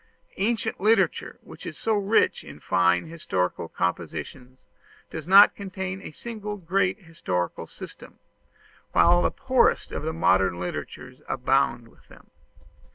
[0.37, 4.57] Ancient literature, which is so rich in fine historical compositions,
[5.11, 8.17] does not contain a single great historical system,
[8.95, 12.31] whilst the poorest of modern literatures abound with them.